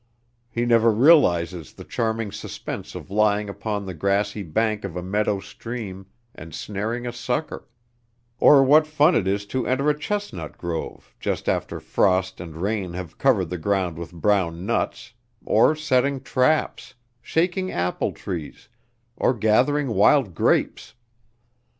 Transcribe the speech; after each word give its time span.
He 0.49 0.65
never 0.65 0.89
realizes 0.91 1.73
the 1.73 1.83
charming 1.83 2.31
suspense 2.31 2.95
of 2.95 3.11
lying 3.11 3.49
upon 3.49 3.85
the 3.85 3.93
grassy 3.93 4.41
bank 4.41 4.83
of 4.83 4.95
a 4.95 5.03
meadow 5.03 5.39
stream 5.39 6.07
and 6.33 6.55
snaring 6.55 7.05
a 7.05 7.13
sucker, 7.13 7.67
or 8.39 8.63
what 8.63 8.87
fun 8.87 9.13
it 9.13 9.27
is 9.27 9.45
to 9.45 9.67
enter 9.67 9.91
a 9.91 9.95
chestnut 9.99 10.57
grove 10.57 11.13
just 11.19 11.47
after 11.47 11.79
frost 11.79 12.41
and 12.41 12.57
rain 12.57 12.93
have 12.93 13.19
covered 13.19 13.51
the 13.51 13.59
ground 13.59 13.99
with 13.99 14.11
brown 14.11 14.65
nuts, 14.65 15.13
or 15.45 15.75
setting 15.75 16.19
traps, 16.19 16.95
shaking 17.21 17.69
apple 17.69 18.11
trees, 18.11 18.69
or 19.15 19.35
gathering 19.35 19.89
wild 19.89 20.33
grapes! 20.33 20.95